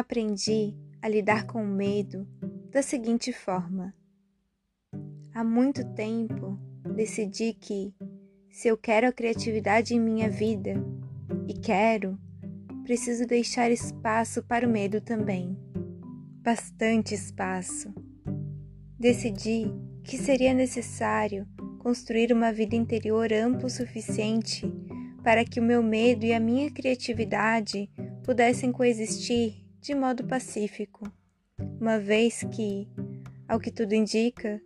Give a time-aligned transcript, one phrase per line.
[0.00, 2.26] Aprendi a lidar com o medo
[2.70, 3.94] da seguinte forma:
[5.34, 6.58] há muito tempo
[6.96, 7.94] decidi que,
[8.50, 10.72] se eu quero a criatividade em minha vida,
[11.46, 12.18] e quero,
[12.82, 15.54] preciso deixar espaço para o medo também.
[16.42, 17.92] Bastante espaço.
[18.98, 19.70] Decidi
[20.02, 21.46] que seria necessário
[21.78, 24.66] construir uma vida interior ampla o suficiente
[25.22, 27.90] para que o meu medo e a minha criatividade
[28.24, 31.10] pudessem coexistir de modo pacífico,
[31.80, 32.86] uma vez que,
[33.48, 34.60] ao que tudo indica,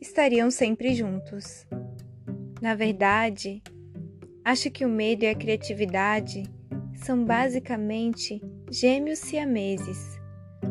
[0.00, 1.64] estariam sempre juntos.
[2.60, 3.62] Na verdade,
[4.44, 6.42] acho que o medo e a criatividade
[6.94, 10.18] são basicamente gêmeos siameses,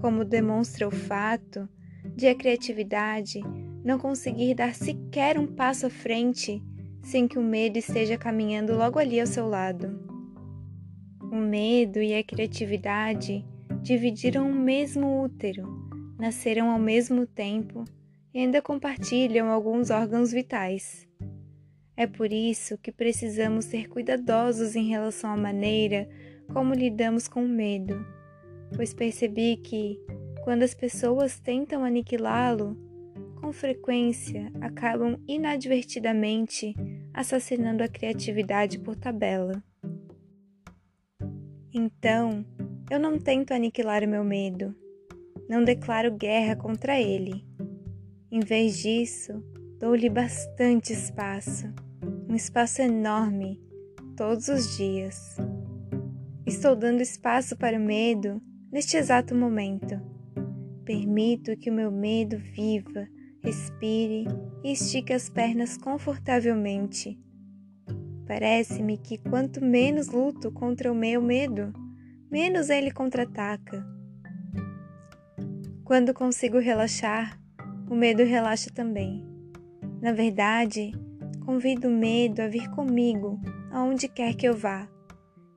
[0.00, 1.68] como demonstra o fato
[2.16, 3.40] de a criatividade
[3.84, 6.60] não conseguir dar sequer um passo à frente
[7.04, 10.04] sem que o medo esteja caminhando logo ali ao seu lado.
[11.30, 13.44] O medo e a criatividade
[13.86, 15.64] dividiram o mesmo útero,
[16.18, 17.84] nasceram ao mesmo tempo
[18.34, 21.06] e ainda compartilham alguns órgãos vitais.
[21.96, 26.08] É por isso que precisamos ser cuidadosos em relação à maneira
[26.52, 28.04] como lidamos com o medo,
[28.74, 30.00] pois percebi que,
[30.42, 32.76] quando as pessoas tentam aniquilá-lo,
[33.40, 36.74] com frequência acabam inadvertidamente
[37.14, 39.62] assassinando a criatividade por tabela.
[41.72, 42.44] Então,
[42.90, 44.74] eu não tento aniquilar o meu medo,
[45.48, 47.44] não declaro guerra contra ele.
[48.30, 49.32] Em vez disso,
[49.78, 51.72] dou-lhe bastante espaço,
[52.28, 53.60] um espaço enorme,
[54.16, 55.36] todos os dias.
[56.46, 60.00] Estou dando espaço para o medo neste exato momento.
[60.84, 63.08] Permito que o meu medo viva,
[63.42, 64.26] respire
[64.62, 67.18] e estique as pernas confortavelmente.
[68.26, 71.72] Parece-me que quanto menos luto contra o meu medo,
[72.30, 73.84] menos ele contra-ataca.
[75.84, 77.38] Quando consigo relaxar,
[77.88, 79.24] o medo relaxa também.
[80.00, 80.92] Na verdade,
[81.44, 84.88] convido o medo a vir comigo aonde quer que eu vá.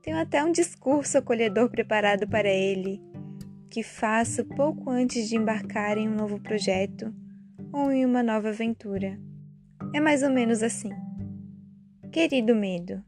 [0.04, 3.02] Tenho até um discurso acolhedor preparado para ele,
[3.70, 7.14] que faço pouco antes de embarcar em um novo projeto
[7.72, 9.20] ou em uma nova aventura.
[9.94, 10.90] É mais ou menos assim.
[12.12, 13.04] Querido medo,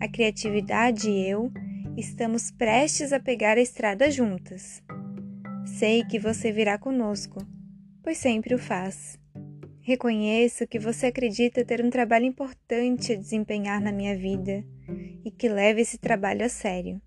[0.00, 1.52] a criatividade e eu
[2.00, 4.82] Estamos prestes a pegar a estrada juntas.
[5.66, 7.46] Sei que você virá conosco,
[8.02, 9.20] pois sempre o faz.
[9.82, 14.64] Reconheço que você acredita ter um trabalho importante a desempenhar na minha vida
[15.22, 17.02] e que leva esse trabalho a sério.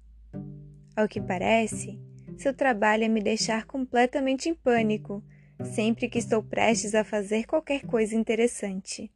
[0.96, 2.00] Ao que parece,
[2.38, 5.24] seu trabalho é me deixar completamente em pânico
[5.74, 9.12] sempre que estou prestes a fazer qualquer coisa interessante.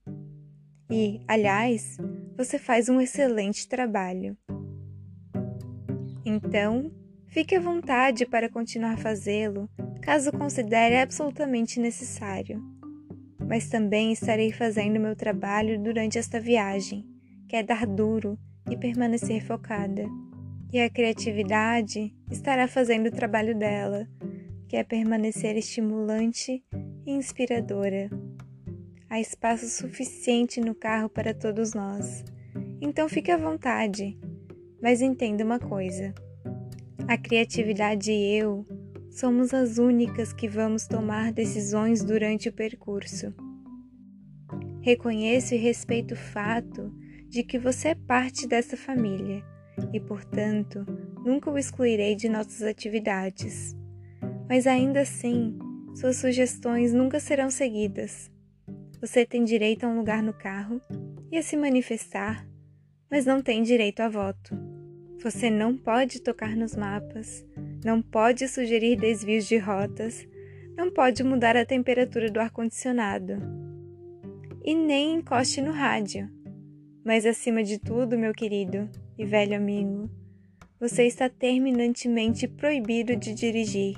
[0.89, 1.97] E, aliás,
[2.35, 4.35] você faz um excelente trabalho.
[6.29, 6.91] Então,
[7.27, 9.69] fique à vontade para continuar fazê-lo,
[10.01, 12.61] caso considere absolutamente necessário.
[13.47, 17.05] Mas também estarei fazendo meu trabalho durante esta viagem,
[17.47, 18.37] que é dar duro
[18.69, 20.05] e permanecer focada.
[20.73, 24.05] E a criatividade estará fazendo o trabalho dela,
[24.67, 26.61] que é permanecer estimulante
[27.05, 28.09] e inspiradora.
[29.09, 32.25] Há espaço suficiente no carro para todos nós.
[32.81, 34.19] Então fique à vontade
[34.81, 36.13] mas entenda uma coisa:
[37.07, 38.65] a criatividade e eu
[39.11, 43.33] somos as únicas que vamos tomar decisões durante o percurso.
[44.81, 46.93] Reconheço e respeito o fato
[47.27, 49.43] de que você é parte dessa família
[49.91, 50.85] e, portanto,
[51.25, 53.75] nunca o excluirei de nossas atividades.
[54.47, 55.57] Mas ainda assim,
[55.93, 58.31] suas sugestões nunca serão seguidas.
[59.01, 60.79] Você tem direito a um lugar no carro
[61.29, 62.47] e a se manifestar
[63.09, 64.66] mas não tem direito a voto.
[65.23, 67.43] Você não pode tocar nos mapas,
[67.83, 70.27] não pode sugerir desvios de rotas,
[70.77, 73.33] não pode mudar a temperatura do ar-condicionado.
[74.63, 76.29] E nem encoste no rádio.
[77.03, 78.87] Mas acima de tudo, meu querido
[79.17, 80.07] e velho amigo,
[80.79, 83.95] você está terminantemente proibido de dirigir.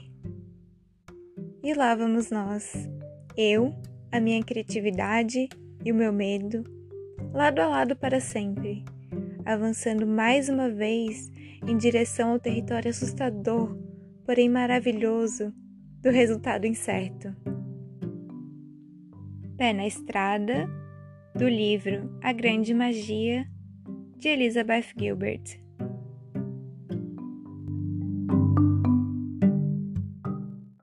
[1.61, 2.89] E lá vamos nós,
[3.35, 3.75] eu,
[4.09, 5.49] a minha criatividade
[5.83, 6.63] e o meu medo,
[7.33, 8.85] lado a lado para sempre
[9.45, 11.29] avançando mais uma vez
[11.67, 13.77] em direção ao território assustador,
[14.25, 15.53] porém maravilhoso,
[16.01, 17.35] do resultado incerto.
[19.57, 20.69] Pé na Estrada,
[21.35, 23.45] do livro A Grande Magia,
[24.17, 25.68] de Elizabeth Gilbert.